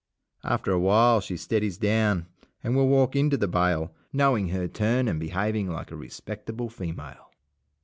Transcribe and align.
After 0.43 0.71
a 0.71 0.79
while 0.79 1.21
she 1.21 1.37
steadies 1.37 1.77
down 1.77 2.25
and 2.63 2.75
will 2.75 2.87
walk 2.87 3.15
into 3.15 3.37
the 3.37 3.47
bail, 3.47 3.93
knowing 4.11 4.49
her 4.49 4.67
turn 4.67 5.07
and 5.07 5.19
behaving 5.19 5.69
like 5.69 5.91
a 5.91 5.95
respectable 5.95 6.69
female. 6.69 7.29